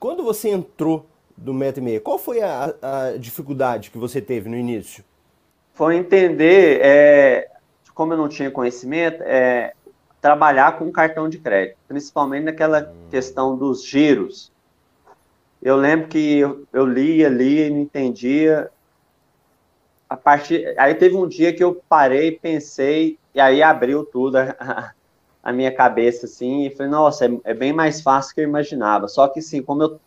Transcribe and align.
Quando 0.00 0.22
você 0.22 0.48
entrou 0.48 1.04
do 1.36 1.52
MetaMe, 1.52 2.00
qual 2.00 2.18
foi 2.18 2.40
a, 2.40 2.74
a, 2.80 3.18
dificuldade 3.18 3.90
que 3.90 3.98
você 3.98 4.18
teve 4.18 4.48
no 4.48 4.56
início? 4.56 5.04
Foi 5.74 5.94
entender, 5.94 6.80
é, 6.82 7.50
como 7.94 8.14
eu 8.14 8.16
não 8.16 8.26
tinha 8.26 8.50
conhecimento, 8.50 9.22
é, 9.22 9.74
trabalhar 10.18 10.78
com 10.78 10.90
cartão 10.90 11.28
de 11.28 11.36
crédito, 11.38 11.76
principalmente 11.86 12.44
naquela 12.44 12.80
hum. 12.80 13.08
questão 13.10 13.54
dos 13.54 13.84
giros. 13.84 14.50
Eu 15.62 15.76
lembro 15.76 16.08
que 16.08 16.38
eu, 16.38 16.66
eu 16.72 16.86
lia, 16.86 17.28
lia 17.28 17.66
e 17.66 17.70
não 17.70 17.80
entendia. 17.80 18.70
A 20.08 20.16
partir, 20.16 20.74
aí 20.78 20.94
teve 20.94 21.14
um 21.14 21.28
dia 21.28 21.52
que 21.52 21.62
eu 21.62 21.78
parei, 21.88 22.32
pensei, 22.32 23.18
e 23.34 23.40
aí 23.40 23.62
abriu 23.62 24.06
tudo 24.06 24.38
a, 24.58 24.94
a 25.42 25.52
minha 25.52 25.74
cabeça, 25.74 26.26
assim, 26.26 26.66
e 26.66 26.70
falei, 26.70 26.92
nossa, 26.92 27.26
é, 27.26 27.30
é, 27.44 27.54
bem 27.54 27.72
mais 27.72 28.00
fácil 28.00 28.34
que 28.34 28.40
eu 28.40 28.44
imaginava. 28.44 29.08
Só 29.08 29.26
que, 29.26 29.40
assim, 29.40 29.62
como 29.62 29.82
eu 29.82 30.00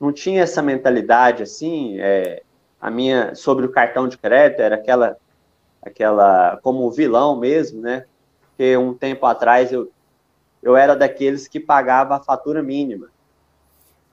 não 0.00 0.12
tinha 0.12 0.42
essa 0.42 0.62
mentalidade, 0.62 1.42
assim, 1.42 1.98
é, 2.00 2.42
a 2.80 2.90
minha, 2.90 3.34
sobre 3.34 3.66
o 3.66 3.72
cartão 3.72 4.08
de 4.08 4.16
crédito, 4.16 4.60
era 4.60 4.76
aquela, 4.76 5.16
aquela, 5.82 6.58
como 6.62 6.90
vilão 6.90 7.36
mesmo, 7.36 7.82
né? 7.82 8.06
Porque 8.40 8.76
um 8.76 8.94
tempo 8.94 9.26
atrás 9.26 9.70
eu, 9.70 9.90
eu 10.62 10.76
era 10.76 10.96
daqueles 10.96 11.46
que 11.46 11.60
pagava 11.60 12.16
a 12.16 12.20
fatura 12.20 12.62
mínima. 12.62 13.08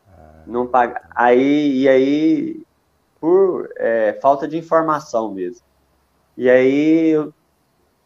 Ah, 0.09 0.43
não 0.45 0.67
paga, 0.67 1.01
aí, 1.15 1.81
e 1.81 1.87
aí, 1.87 2.61
por 3.21 3.69
é, 3.77 4.19
falta 4.21 4.45
de 4.45 4.57
informação 4.57 5.33
mesmo. 5.33 5.65
E 6.35 6.49
aí 6.49 7.09
eu 7.09 7.33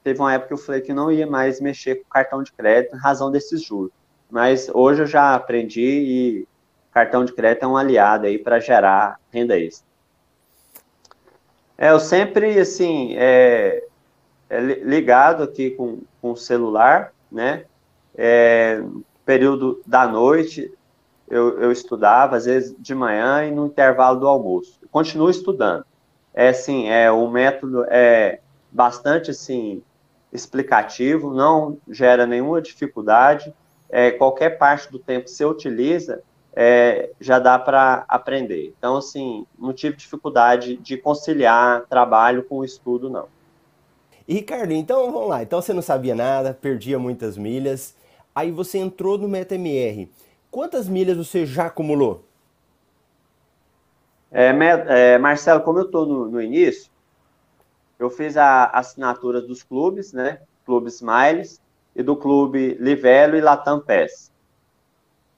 teve 0.03 0.19
uma 0.19 0.33
época 0.33 0.49
que 0.49 0.53
eu 0.53 0.57
falei 0.57 0.81
que 0.81 0.93
não 0.93 1.11
ia 1.11 1.27
mais 1.27 1.61
mexer 1.61 1.95
com 1.95 2.09
cartão 2.09 2.43
de 2.43 2.51
crédito 2.51 2.95
em 2.95 2.99
razão 2.99 3.31
desses 3.31 3.63
juros. 3.63 3.91
Mas 4.29 4.69
hoje 4.73 5.01
eu 5.01 5.05
já 5.05 5.35
aprendi 5.35 5.81
e 5.81 6.47
cartão 6.91 7.23
de 7.25 7.33
crédito 7.33 7.63
é 7.63 7.67
um 7.67 7.77
aliado 7.77 8.25
aí 8.25 8.37
para 8.37 8.59
gerar 8.59 9.19
renda 9.31 9.57
extra. 9.59 9.85
É, 11.77 11.91
eu 11.91 11.99
sempre, 11.99 12.59
assim, 12.59 13.15
é, 13.17 13.83
é 14.49 14.59
ligado 14.59 15.43
aqui 15.43 15.71
com, 15.71 16.01
com 16.21 16.31
o 16.31 16.37
celular, 16.37 17.13
né? 17.31 17.65
É, 18.15 18.83
período 19.25 19.81
da 19.85 20.05
noite 20.07 20.71
eu, 21.29 21.61
eu 21.61 21.71
estudava, 21.71 22.35
às 22.35 22.45
vezes 22.45 22.75
de 22.77 22.93
manhã 22.93 23.45
e 23.45 23.51
no 23.51 23.67
intervalo 23.67 24.19
do 24.19 24.27
almoço. 24.27 24.77
Eu 24.81 24.89
continuo 24.89 25.29
estudando. 25.29 25.85
É 26.33 26.49
assim, 26.49 26.89
é 26.89 27.09
o 27.09 27.29
método 27.29 27.85
é 27.89 28.41
bastante 28.71 29.31
assim 29.31 29.81
explicativo, 30.31 31.33
não 31.33 31.77
gera 31.89 32.25
nenhuma 32.25 32.61
dificuldade. 32.61 33.53
É, 33.89 34.11
qualquer 34.11 34.57
parte 34.57 34.91
do 34.91 34.99
tempo 34.99 35.25
que 35.25 35.31
você 35.31 35.45
utiliza, 35.45 36.21
é, 36.53 37.11
já 37.19 37.39
dá 37.39 37.57
para 37.57 38.05
aprender. 38.07 38.73
Então, 38.77 38.97
assim, 38.97 39.45
não 39.57 39.73
tive 39.73 39.95
dificuldade 39.95 40.77
de 40.77 40.97
conciliar 40.97 41.85
trabalho 41.89 42.43
com 42.43 42.63
estudo, 42.63 43.09
não. 43.09 43.27
E 44.27 44.35
Ricardo, 44.35 44.71
então 44.71 45.11
vamos 45.11 45.29
lá. 45.29 45.43
Então 45.43 45.61
você 45.61 45.73
não 45.73 45.81
sabia 45.81 46.15
nada, 46.15 46.53
perdia 46.53 46.97
muitas 46.97 47.37
milhas. 47.37 47.95
Aí 48.33 48.51
você 48.51 48.77
entrou 48.77 49.17
no 49.17 49.27
MetaMR. 49.27 50.09
Quantas 50.49 50.87
milhas 50.87 51.17
você 51.17 51.45
já 51.45 51.67
acumulou? 51.67 52.23
É, 54.31 54.53
é, 54.87 55.17
Marcelo, 55.17 55.61
como 55.61 55.79
eu 55.79 55.85
estou 55.85 56.05
no, 56.05 56.29
no 56.29 56.41
início, 56.41 56.89
eu 58.01 58.09
fiz 58.09 58.35
a 58.35 58.65
assinatura 58.65 59.39
dos 59.39 59.61
clubes, 59.61 60.11
né? 60.11 60.39
Clube 60.65 60.87
Smiles 60.87 61.61
e 61.95 62.01
do 62.01 62.15
clube 62.15 62.75
Livelo 62.79 63.37
e 63.37 63.41
Latam. 63.41 63.83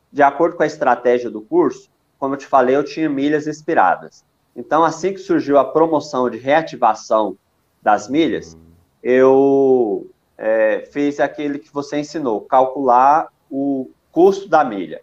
De 0.09 0.23
acordo 0.23 0.55
com 0.55 0.63
a 0.63 0.65
estratégia 0.65 1.29
do 1.29 1.41
curso, 1.41 1.89
como 2.17 2.35
eu 2.35 2.37
te 2.37 2.47
falei, 2.47 2.77
eu 2.77 2.83
tinha 2.85 3.09
milhas 3.09 3.47
expiradas. 3.47 4.23
Então, 4.55 4.81
assim 4.81 5.11
que 5.11 5.19
surgiu 5.19 5.57
a 5.57 5.65
promoção 5.65 6.29
de 6.29 6.37
reativação 6.37 7.37
das 7.81 8.07
milhas, 8.07 8.57
eu 9.03 10.09
é, 10.37 10.87
fiz 10.89 11.19
aquele 11.19 11.59
que 11.59 11.73
você 11.73 11.99
ensinou, 11.99 12.39
calcular 12.39 13.27
o 13.51 13.89
custo 14.09 14.47
da 14.47 14.63
milha. 14.63 15.01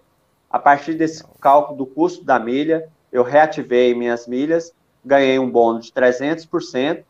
A 0.48 0.58
partir 0.58 0.94
desse 0.94 1.22
cálculo 1.38 1.76
do 1.76 1.84
custo 1.84 2.24
da 2.24 2.38
milha, 2.38 2.88
eu 3.12 3.22
reativei 3.22 3.94
minhas 3.94 4.26
milhas, 4.26 4.72
ganhei 5.04 5.38
um 5.38 5.50
bônus 5.50 5.86
de 5.86 5.92
300%, 5.92 7.04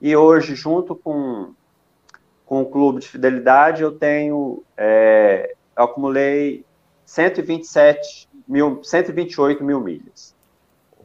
e 0.00 0.16
hoje, 0.16 0.54
junto 0.54 0.94
com, 0.94 1.52
com 2.46 2.62
o 2.62 2.66
clube 2.66 3.00
de 3.00 3.08
fidelidade, 3.08 3.82
eu 3.82 3.92
tenho, 3.92 4.62
é, 4.76 5.54
eu 5.76 5.84
acumulei 5.84 6.64
127 7.04 8.28
mil, 8.46 8.82
128 8.82 9.64
mil 9.64 9.80
milhas. 9.80 10.34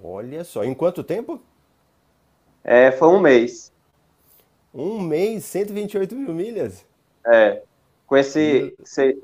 Olha 0.04 0.44
só, 0.44 0.64
em 0.64 0.74
quanto 0.74 1.04
tempo? 1.04 1.42
É, 2.64 2.92
foi 2.92 3.08
um 3.08 3.20
mês. 3.20 3.72
Um 4.74 5.00
mês, 5.00 5.46
128 5.46 6.16
mil 6.16 6.34
milhas? 6.34 6.86
É, 7.26 7.62
com 8.06 8.18
esse, 8.18 8.76
você, 8.80 9.18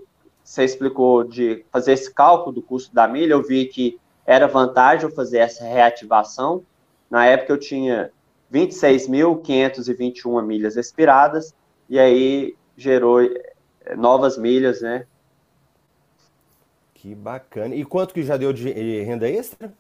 você 0.43 0.63
explicou 0.63 1.23
de 1.23 1.65
fazer 1.71 1.93
esse 1.93 2.11
cálculo 2.13 2.53
do 2.53 2.61
custo 2.61 2.93
da 2.93 3.07
milha, 3.07 3.33
eu 3.33 3.43
vi 3.43 3.65
que 3.65 3.99
era 4.25 4.47
vantagem 4.47 5.07
eu 5.07 5.15
fazer 5.15 5.39
essa 5.39 5.63
reativação. 5.63 6.63
Na 7.09 7.25
época 7.25 7.53
eu 7.53 7.57
tinha 7.57 8.11
26.521 8.51 10.43
milhas 10.43 10.75
expiradas, 10.75 11.53
e 11.87 11.99
aí 11.99 12.55
gerou 12.75 13.21
eh, 13.21 13.53
novas 13.95 14.37
milhas, 14.37 14.81
né? 14.81 15.05
Que 16.93 17.15
bacana. 17.15 17.75
E 17.75 17.85
quanto 17.85 18.13
que 18.13 18.23
já 18.23 18.35
deu 18.35 18.51
de 18.51 18.69
renda 18.71 19.29
extra? 19.29 19.73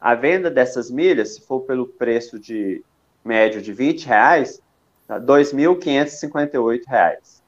A 0.00 0.14
venda 0.14 0.50
dessas 0.50 0.90
milhas, 0.90 1.34
se 1.34 1.40
for 1.40 1.62
pelo 1.62 1.86
preço 1.86 2.38
de 2.38 2.84
médio 3.24 3.60
de 3.60 3.72
20 3.72 4.06
reais, 4.06 4.62
tá 5.08 5.16
R$ 5.16 5.22
2.558. 5.22 7.40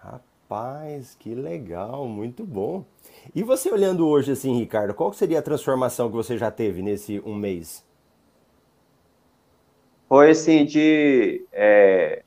Rapaz, 0.00 1.14
que 1.18 1.34
legal, 1.34 2.06
muito 2.06 2.44
bom. 2.44 2.84
E 3.34 3.42
você 3.42 3.70
olhando 3.70 4.08
hoje 4.08 4.32
assim, 4.32 4.56
Ricardo, 4.56 4.94
qual 4.94 5.12
seria 5.12 5.40
a 5.40 5.42
transformação 5.42 6.08
que 6.08 6.16
você 6.16 6.38
já 6.38 6.50
teve 6.50 6.80
nesse 6.80 7.20
um 7.26 7.34
mês? 7.34 7.84
Foi 10.08 10.30
assim 10.30 10.64
de 10.64 11.44
é, 11.52 12.22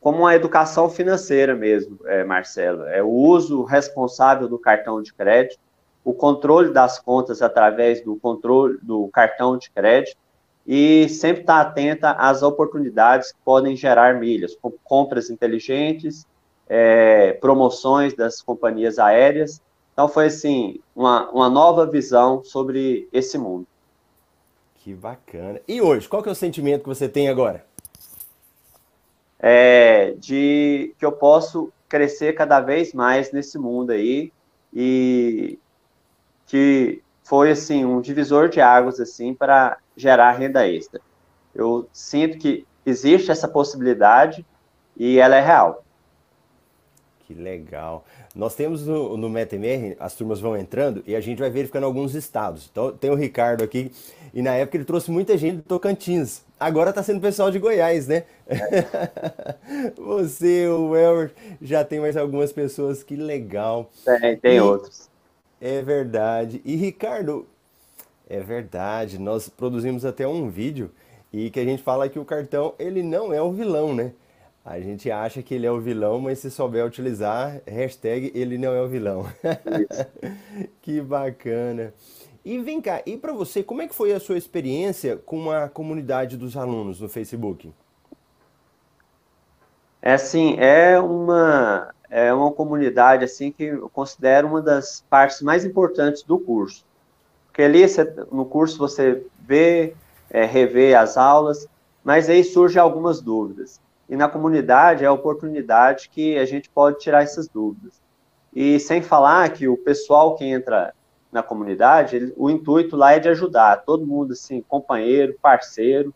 como 0.00 0.18
uma 0.18 0.34
educação 0.34 0.88
financeira 0.88 1.54
mesmo, 1.54 1.98
é, 2.04 2.22
Marcelo. 2.22 2.84
É 2.84 3.02
o 3.02 3.08
uso 3.08 3.64
responsável 3.64 4.48
do 4.48 4.58
cartão 4.58 5.02
de 5.02 5.12
crédito, 5.12 5.58
o 6.04 6.14
controle 6.14 6.72
das 6.72 6.98
contas 6.98 7.42
através 7.42 8.04
do 8.04 8.16
controle 8.16 8.78
do 8.82 9.08
cartão 9.08 9.58
de 9.58 9.68
crédito 9.70 10.16
e 10.64 11.08
sempre 11.08 11.40
estar 11.40 11.60
atenta 11.60 12.12
às 12.12 12.42
oportunidades 12.42 13.32
que 13.32 13.38
podem 13.44 13.74
gerar 13.74 14.14
milhas, 14.14 14.56
como 14.60 14.76
compras 14.84 15.30
inteligentes, 15.30 16.26
é, 16.68 17.32
promoções 17.34 18.14
das 18.14 18.40
companhias 18.40 18.98
aéreas. 18.98 19.60
Então 19.92 20.06
foi 20.06 20.26
assim 20.26 20.78
uma, 20.94 21.28
uma 21.30 21.48
nova 21.48 21.86
visão 21.86 22.44
sobre 22.44 23.08
esse 23.12 23.36
mundo. 23.38 23.66
Que 24.86 24.94
bacana. 24.94 25.60
E 25.66 25.82
hoje, 25.82 26.08
qual 26.08 26.22
que 26.22 26.28
é 26.28 26.32
o 26.32 26.34
sentimento 26.36 26.82
que 26.82 26.88
você 26.88 27.08
tem 27.08 27.28
agora? 27.28 27.66
É 29.36 30.14
de 30.16 30.94
que 30.96 31.04
eu 31.04 31.10
posso 31.10 31.72
crescer 31.88 32.34
cada 32.34 32.60
vez 32.60 32.92
mais 32.92 33.32
nesse 33.32 33.58
mundo 33.58 33.90
aí 33.90 34.32
e 34.72 35.58
que 36.46 37.02
foi 37.24 37.50
assim 37.50 37.84
um 37.84 38.00
divisor 38.00 38.48
de 38.48 38.60
águas 38.60 39.00
assim 39.00 39.34
para 39.34 39.76
gerar 39.96 40.30
renda 40.30 40.68
extra. 40.68 41.00
Eu 41.52 41.88
sinto 41.92 42.38
que 42.38 42.64
existe 42.86 43.32
essa 43.32 43.48
possibilidade 43.48 44.46
e 44.96 45.18
ela 45.18 45.34
é 45.34 45.40
real. 45.40 45.84
Que 47.26 47.34
legal. 47.34 48.04
Nós 48.36 48.54
temos 48.54 48.86
no, 48.86 49.16
no 49.16 49.30
MetaMR, 49.30 49.96
as 49.98 50.14
turmas 50.14 50.38
vão 50.38 50.54
entrando 50.54 51.02
e 51.06 51.16
a 51.16 51.20
gente 51.22 51.38
vai 51.38 51.48
verificando 51.48 51.84
alguns 51.84 52.14
estados. 52.14 52.68
Então 52.70 52.92
tem 52.92 53.10
o 53.10 53.14
Ricardo 53.14 53.64
aqui, 53.64 53.90
e 54.34 54.42
na 54.42 54.52
época 54.52 54.76
ele 54.76 54.84
trouxe 54.84 55.10
muita 55.10 55.38
gente 55.38 55.56
do 55.56 55.62
Tocantins. 55.62 56.42
Agora 56.60 56.90
está 56.90 57.02
sendo 57.02 57.18
pessoal 57.18 57.50
de 57.50 57.58
Goiás, 57.58 58.06
né? 58.06 58.24
Você, 59.96 60.68
o 60.68 60.94
Elmer, 60.94 61.32
já 61.62 61.82
tem 61.82 61.98
mais 61.98 62.14
algumas 62.14 62.52
pessoas, 62.52 63.02
que 63.02 63.16
legal. 63.16 63.90
Tem, 64.04 64.36
tem 64.36 64.56
e, 64.58 64.60
outros. 64.60 65.08
É 65.58 65.80
verdade. 65.80 66.60
E 66.62 66.76
Ricardo, 66.76 67.46
é 68.28 68.40
verdade, 68.40 69.18
nós 69.18 69.48
produzimos 69.48 70.04
até 70.04 70.28
um 70.28 70.50
vídeo 70.50 70.90
e 71.32 71.48
que 71.48 71.58
a 71.58 71.64
gente 71.64 71.82
fala 71.82 72.06
que 72.06 72.18
o 72.18 72.24
cartão, 72.24 72.74
ele 72.78 73.02
não 73.02 73.32
é 73.32 73.40
o 73.40 73.50
vilão, 73.50 73.94
né? 73.94 74.12
A 74.66 74.80
gente 74.80 75.08
acha 75.12 75.44
que 75.44 75.54
ele 75.54 75.64
é 75.64 75.70
o 75.70 75.78
vilão, 75.78 76.20
mas 76.20 76.40
se 76.40 76.50
souber 76.50 76.84
utilizar, 76.84 77.62
hashtag 77.64 78.32
ele 78.34 78.58
não 78.58 78.74
é 78.74 78.82
o 78.82 78.88
vilão. 78.88 79.24
que 80.82 81.00
bacana. 81.00 81.94
E 82.44 82.58
vem 82.58 82.80
cá, 82.80 83.00
e 83.06 83.16
para 83.16 83.32
você, 83.32 83.62
como 83.62 83.82
é 83.82 83.86
que 83.86 83.94
foi 83.94 84.12
a 84.12 84.18
sua 84.18 84.36
experiência 84.36 85.16
com 85.18 85.52
a 85.52 85.68
comunidade 85.68 86.36
dos 86.36 86.56
alunos 86.56 87.00
no 87.00 87.08
Facebook? 87.08 87.72
É 90.02 90.14
assim, 90.14 90.56
é 90.58 90.98
uma 90.98 91.94
é 92.10 92.34
uma 92.34 92.50
comunidade 92.50 93.24
assim 93.24 93.52
que 93.52 93.64
eu 93.64 93.88
considero 93.88 94.48
uma 94.48 94.60
das 94.60 95.04
partes 95.08 95.42
mais 95.42 95.64
importantes 95.64 96.24
do 96.24 96.40
curso. 96.40 96.84
Porque 97.46 97.62
ali 97.62 97.88
você, 97.88 98.02
no 98.32 98.44
curso 98.44 98.78
você 98.78 99.24
vê, 99.38 99.94
é, 100.28 100.44
revê 100.44 100.92
as 100.92 101.16
aulas, 101.16 101.68
mas 102.02 102.28
aí 102.28 102.42
surgem 102.42 102.82
algumas 102.82 103.20
dúvidas. 103.20 103.80
E 104.08 104.16
na 104.16 104.28
comunidade 104.28 105.04
é 105.04 105.06
a 105.06 105.12
oportunidade 105.12 106.08
que 106.08 106.38
a 106.38 106.44
gente 106.44 106.70
pode 106.70 106.98
tirar 106.98 107.22
essas 107.22 107.48
dúvidas. 107.48 108.00
E 108.54 108.78
sem 108.80 109.02
falar 109.02 109.50
que 109.50 109.68
o 109.68 109.76
pessoal 109.76 110.34
que 110.34 110.44
entra 110.44 110.94
na 111.30 111.42
comunidade, 111.42 112.16
ele, 112.16 112.34
o 112.36 112.48
intuito 112.48 112.96
lá 112.96 113.12
é 113.12 113.18
de 113.18 113.28
ajudar 113.28 113.84
todo 113.84 114.06
mundo, 114.06 114.32
assim, 114.32 114.62
companheiro, 114.62 115.36
parceiro. 115.42 116.14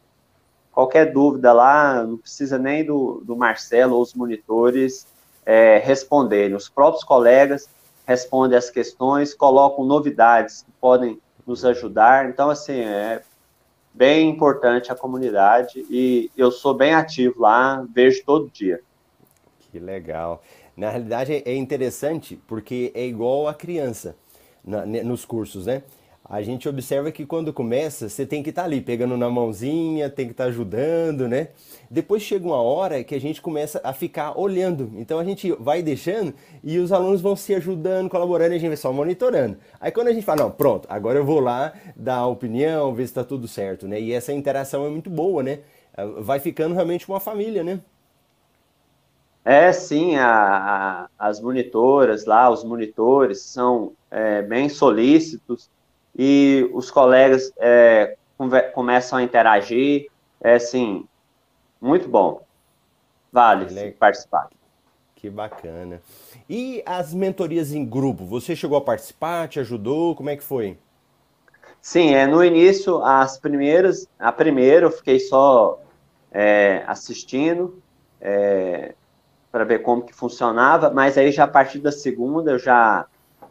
Qualquer 0.72 1.12
dúvida 1.12 1.52
lá, 1.52 2.02
não 2.04 2.16
precisa 2.16 2.58
nem 2.58 2.84
do, 2.84 3.22
do 3.24 3.36
Marcelo 3.36 3.96
ou 3.96 4.02
os 4.02 4.14
monitores 4.14 5.06
é, 5.44 5.78
responderem. 5.78 6.54
Os 6.54 6.68
próprios 6.68 7.04
colegas 7.04 7.68
respondem 8.06 8.56
as 8.56 8.70
questões, 8.70 9.34
colocam 9.34 9.84
novidades 9.84 10.62
que 10.62 10.72
podem 10.80 11.20
nos 11.46 11.64
ajudar. 11.64 12.28
Então, 12.28 12.48
assim, 12.48 12.80
é 12.80 13.22
bem 13.92 14.30
importante 14.30 14.90
a 14.90 14.94
comunidade 14.94 15.84
e 15.90 16.30
eu 16.36 16.50
sou 16.50 16.74
bem 16.74 16.94
ativo 16.94 17.40
lá, 17.40 17.86
vejo 17.92 18.24
todo 18.24 18.50
dia. 18.50 18.80
Que 19.58 19.78
legal. 19.78 20.42
Na 20.76 20.90
realidade 20.90 21.42
é 21.44 21.54
interessante 21.54 22.40
porque 22.46 22.90
é 22.94 23.04
igual 23.04 23.46
a 23.46 23.54
criança 23.54 24.16
na, 24.64 24.86
nos 24.86 25.24
cursos, 25.24 25.66
né? 25.66 25.82
A 26.30 26.42
gente 26.42 26.68
observa 26.68 27.10
que 27.10 27.26
quando 27.26 27.52
começa, 27.52 28.08
você 28.08 28.24
tem 28.24 28.40
que 28.40 28.50
estar 28.50 28.62
tá 28.62 28.66
ali 28.68 28.80
pegando 28.80 29.16
na 29.16 29.28
mãozinha, 29.28 30.08
tem 30.08 30.26
que 30.26 30.30
estar 30.30 30.44
tá 30.44 30.48
ajudando, 30.48 31.26
né? 31.26 31.48
Depois 31.90 32.22
chega 32.22 32.46
uma 32.46 32.62
hora 32.62 33.02
que 33.02 33.16
a 33.16 33.20
gente 33.20 33.42
começa 33.42 33.80
a 33.82 33.92
ficar 33.92 34.38
olhando. 34.38 34.92
Então 34.94 35.18
a 35.18 35.24
gente 35.24 35.50
vai 35.58 35.82
deixando 35.82 36.32
e 36.62 36.78
os 36.78 36.92
alunos 36.92 37.20
vão 37.20 37.34
se 37.34 37.52
ajudando, 37.52 38.08
colaborando 38.08 38.52
e 38.52 38.56
a 38.56 38.58
gente 38.60 38.68
vai 38.68 38.76
só 38.76 38.92
monitorando. 38.92 39.56
Aí 39.80 39.90
quando 39.90 40.06
a 40.06 40.12
gente 40.12 40.24
fala, 40.24 40.44
não, 40.44 40.52
pronto, 40.52 40.86
agora 40.88 41.18
eu 41.18 41.24
vou 41.24 41.40
lá 41.40 41.72
dar 41.96 42.18
a 42.18 42.26
opinião, 42.28 42.94
ver 42.94 43.06
se 43.06 43.10
está 43.10 43.24
tudo 43.24 43.48
certo, 43.48 43.88
né? 43.88 44.00
E 44.00 44.12
essa 44.12 44.32
interação 44.32 44.86
é 44.86 44.88
muito 44.88 45.10
boa, 45.10 45.42
né? 45.42 45.58
Vai 46.18 46.38
ficando 46.38 46.76
realmente 46.76 47.08
uma 47.08 47.18
família, 47.18 47.64
né? 47.64 47.80
É, 49.44 49.72
sim, 49.72 50.14
a, 50.14 51.08
a, 51.18 51.28
as 51.28 51.40
monitoras 51.40 52.24
lá, 52.24 52.48
os 52.48 52.62
monitores 52.62 53.40
são 53.40 53.94
é, 54.08 54.42
bem 54.42 54.68
solícitos 54.68 55.68
e 56.16 56.68
os 56.72 56.90
colegas 56.90 57.52
é, 57.58 58.16
começam 58.74 59.18
a 59.18 59.22
interagir, 59.22 60.08
é 60.40 60.54
assim, 60.54 61.06
muito 61.80 62.08
bom. 62.08 62.42
Vale 63.32 63.92
participar. 63.92 64.48
Que 65.14 65.28
bacana. 65.28 66.00
E 66.48 66.82
as 66.86 67.12
mentorias 67.12 67.72
em 67.72 67.84
grupo, 67.84 68.24
você 68.24 68.56
chegou 68.56 68.78
a 68.78 68.80
participar, 68.80 69.48
te 69.48 69.60
ajudou, 69.60 70.16
como 70.16 70.30
é 70.30 70.36
que 70.36 70.42
foi? 70.42 70.78
Sim, 71.80 72.14
é, 72.14 72.26
no 72.26 72.44
início, 72.44 73.02
as 73.02 73.38
primeiras, 73.38 74.08
a 74.18 74.32
primeira 74.32 74.86
eu 74.86 74.90
fiquei 74.90 75.18
só 75.18 75.80
é, 76.32 76.82
assistindo, 76.86 77.82
é, 78.20 78.94
para 79.50 79.64
ver 79.64 79.80
como 79.80 80.02
que 80.02 80.14
funcionava, 80.14 80.90
mas 80.90 81.16
aí 81.16 81.32
já 81.32 81.44
a 81.44 81.48
partir 81.48 81.78
da 81.78 81.90
segunda 81.90 82.52
eu 82.52 82.58
já 82.58 83.06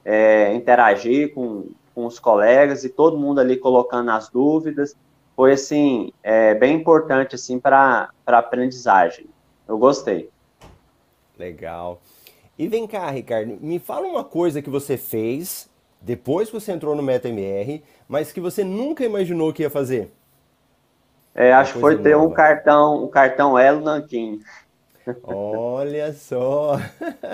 é, 0.05 0.53
interagi 0.53 1.27
com, 1.29 1.69
com 1.99 2.05
os 2.05 2.17
colegas 2.17 2.85
e 2.85 2.89
todo 2.89 3.17
mundo 3.17 3.41
ali 3.41 3.57
colocando 3.57 4.09
as 4.11 4.29
dúvidas, 4.29 4.95
foi 5.35 5.51
assim, 5.51 6.13
é, 6.23 6.55
bem 6.55 6.77
importante 6.77 7.35
assim 7.35 7.59
para 7.59 8.09
a 8.25 8.37
aprendizagem. 8.37 9.25
Eu 9.67 9.77
gostei. 9.77 10.29
Legal. 11.37 11.99
E 12.57 12.69
vem 12.69 12.87
cá, 12.87 13.09
Ricardo, 13.09 13.57
me 13.59 13.79
fala 13.79 14.07
uma 14.07 14.23
coisa 14.23 14.61
que 14.61 14.69
você 14.69 14.95
fez 14.95 15.69
depois 15.99 16.49
que 16.49 16.57
você 16.57 16.71
entrou 16.71 16.95
no 16.95 17.03
MetaMR, 17.03 17.83
mas 18.07 18.31
que 18.31 18.39
você 18.39 18.63
nunca 18.63 19.03
imaginou 19.03 19.51
que 19.51 19.63
ia 19.63 19.69
fazer. 19.69 20.09
É, 21.35 21.51
acho 21.51 21.73
que 21.73 21.79
foi 21.81 21.97
ter 21.97 22.15
nova. 22.15 22.27
um 22.27 22.31
cartão, 22.31 23.03
um 23.03 23.07
cartão 23.09 23.59
Elo 23.59 23.81
Nanquim. 23.81 24.39
Olha 25.23 26.13
só! 26.13 26.77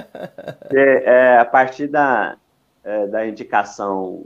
é, 0.73 1.03
é, 1.06 1.38
a 1.38 1.45
partir 1.45 1.88
da, 1.88 2.35
é, 2.83 3.06
da 3.07 3.27
indicação 3.27 4.25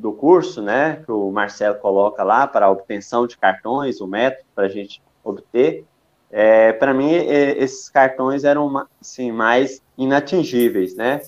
do 0.00 0.12
curso, 0.12 0.62
né, 0.62 1.02
que 1.04 1.12
o 1.12 1.30
Marcelo 1.30 1.76
coloca 1.76 2.22
lá 2.22 2.46
para 2.46 2.66
a 2.66 2.70
obtenção 2.70 3.26
de 3.26 3.36
cartões, 3.36 4.00
o 4.00 4.06
método 4.06 4.48
para 4.54 4.64
a 4.64 4.68
gente 4.68 5.02
obter, 5.22 5.84
é, 6.30 6.72
para 6.72 6.94
mim 6.94 7.10
esses 7.12 7.88
cartões 7.88 8.44
eram 8.44 8.86
assim, 9.00 9.30
mais 9.30 9.82
inatingíveis, 9.98 10.94
né? 10.94 11.20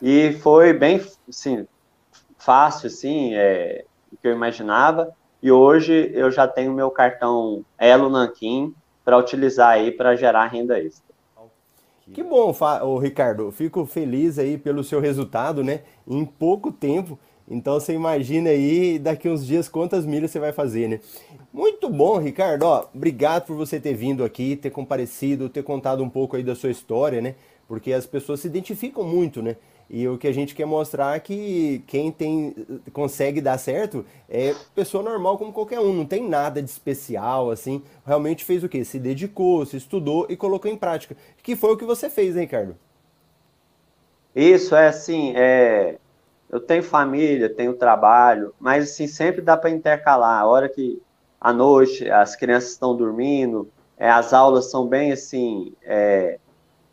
E 0.00 0.32
foi 0.40 0.72
bem 0.72 1.00
assim, 1.28 1.66
fácil, 2.38 2.86
assim, 2.88 3.34
é, 3.34 3.84
o 4.10 4.16
que 4.16 4.26
eu 4.26 4.32
imaginava. 4.32 5.12
E 5.42 5.52
hoje 5.52 6.10
eu 6.14 6.30
já 6.30 6.48
tenho 6.48 6.72
meu 6.72 6.90
cartão 6.90 7.64
Elo 7.78 8.08
Nanquim 8.08 8.74
para 9.04 9.18
utilizar 9.18 9.68
aí 9.68 9.92
para 9.92 10.16
gerar 10.16 10.46
renda 10.46 10.80
extra. 10.80 11.14
Que 12.12 12.22
bom, 12.22 12.52
Ricardo. 12.98 13.50
Fico 13.50 13.84
feliz 13.84 14.38
aí 14.38 14.56
pelo 14.56 14.84
seu 14.84 15.00
resultado, 15.00 15.62
né? 15.62 15.82
Em 16.06 16.24
pouco 16.24 16.72
tempo. 16.72 17.18
Então 17.48 17.74
você 17.74 17.92
imagina 17.92 18.50
aí 18.50 18.98
daqui 18.98 19.28
uns 19.28 19.46
dias 19.46 19.68
quantas 19.68 20.04
milhas 20.04 20.30
você 20.30 20.40
vai 20.40 20.52
fazer, 20.52 20.88
né? 20.88 21.00
Muito 21.52 21.88
bom, 21.88 22.18
Ricardo. 22.18 22.64
Ó, 22.64 22.86
obrigado 22.94 23.46
por 23.46 23.56
você 23.56 23.78
ter 23.78 23.94
vindo 23.94 24.24
aqui, 24.24 24.56
ter 24.56 24.70
comparecido, 24.70 25.48
ter 25.48 25.62
contado 25.62 26.02
um 26.02 26.10
pouco 26.10 26.36
aí 26.36 26.42
da 26.42 26.54
sua 26.54 26.70
história, 26.70 27.20
né? 27.20 27.34
Porque 27.68 27.92
as 27.92 28.06
pessoas 28.06 28.40
se 28.40 28.46
identificam 28.48 29.04
muito, 29.04 29.42
né? 29.42 29.56
E 29.88 30.06
o 30.08 30.18
que 30.18 30.26
a 30.26 30.32
gente 30.32 30.54
quer 30.54 30.66
mostrar 30.66 31.16
é 31.16 31.20
que 31.20 31.82
quem 31.86 32.10
tem 32.10 32.54
consegue 32.92 33.40
dar 33.40 33.56
certo 33.56 34.04
é 34.28 34.52
pessoa 34.74 35.02
normal 35.02 35.38
como 35.38 35.52
qualquer 35.52 35.78
um, 35.78 35.92
não 35.92 36.04
tem 36.04 36.28
nada 36.28 36.60
de 36.60 36.68
especial 36.68 37.50
assim. 37.50 37.80
Realmente 38.04 38.44
fez 38.44 38.64
o 38.64 38.68
quê? 38.68 38.84
Se 38.84 38.98
dedicou, 38.98 39.64
se 39.64 39.76
estudou 39.76 40.26
e 40.28 40.36
colocou 40.36 40.68
em 40.68 40.76
prática. 40.76 41.16
Que 41.40 41.54
foi 41.54 41.72
o 41.72 41.76
que 41.76 41.84
você 41.84 42.10
fez, 42.10 42.34
hein, 42.34 42.42
Ricardo? 42.42 42.76
Isso 44.34 44.74
é 44.74 44.88
assim, 44.88 45.32
é... 45.36 45.96
eu 46.50 46.60
tenho 46.60 46.82
família, 46.82 47.48
tenho 47.48 47.74
trabalho, 47.74 48.54
mas 48.58 48.84
assim 48.84 49.06
sempre 49.06 49.40
dá 49.42 49.56
para 49.56 49.70
intercalar. 49.70 50.40
A 50.40 50.46
hora 50.46 50.68
que 50.68 51.00
à 51.40 51.52
noite 51.52 52.08
as 52.10 52.36
crianças 52.36 52.72
estão 52.72 52.96
dormindo, 52.96 53.68
é, 53.96 54.08
as 54.10 54.32
aulas 54.32 54.70
são 54.70 54.86
bem 54.86 55.12
assim, 55.12 55.72
é, 55.82 56.38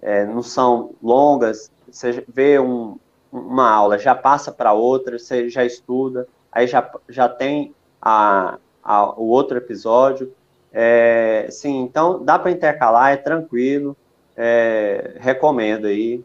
é, 0.01 0.25
não 0.25 0.41
são 0.41 0.91
longas, 1.01 1.71
você 1.89 2.23
vê 2.27 2.59
um, 2.59 2.97
uma 3.31 3.69
aula, 3.69 3.97
já 3.97 4.15
passa 4.15 4.51
para 4.51 4.73
outra, 4.73 5.19
você 5.19 5.49
já 5.49 5.63
estuda, 5.63 6.27
aí 6.51 6.67
já, 6.67 6.89
já 7.09 7.29
tem 7.29 7.73
a, 8.01 8.57
a, 8.83 9.19
o 9.19 9.27
outro 9.27 9.57
episódio. 9.57 10.33
É, 10.71 11.47
sim, 11.51 11.81
então 11.81 12.23
dá 12.23 12.39
para 12.39 12.49
intercalar, 12.51 13.13
é 13.13 13.17
tranquilo, 13.17 13.95
é, 14.35 15.15
recomendo 15.19 15.85
aí 15.85 16.23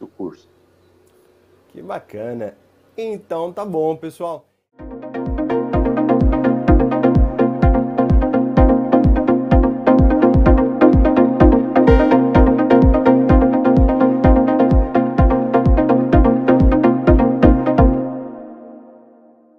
o 0.00 0.06
curso. 0.06 0.51
Que 1.72 1.80
bacana. 1.80 2.54
Então 2.96 3.52
tá 3.52 3.64
bom, 3.64 3.96
pessoal. 3.96 4.44